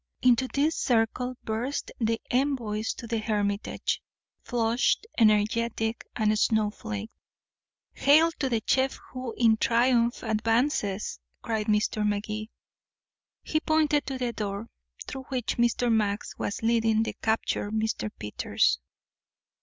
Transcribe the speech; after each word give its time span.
Into 0.23 0.47
this 0.47 0.75
circle 0.75 1.35
burst 1.43 1.91
the 1.99 2.19
envoys 2.31 2.91
to 2.95 3.05
the 3.05 3.19
hermitage, 3.19 4.01
flushed, 4.41 5.05
energetic, 5.19 6.03
snowflaked. 6.17 7.13
"Hail 7.93 8.31
to 8.39 8.49
the 8.49 8.63
chef 8.65 8.97
who 9.11 9.35
in 9.37 9.57
triumph 9.57 10.23
advances!" 10.23 11.19
cried 11.43 11.67
Mr. 11.67 12.03
Magee. 12.03 12.49
He 13.43 13.59
pointed 13.59 14.07
to 14.07 14.17
the 14.17 14.33
door, 14.33 14.69
through 15.05 15.25
which 15.27 15.57
Mr. 15.57 15.91
Max 15.91 16.35
was 16.35 16.63
leading 16.63 17.03
the 17.03 17.13
captured 17.21 17.71
Mr. 17.71 18.09
Peters. 18.17 18.79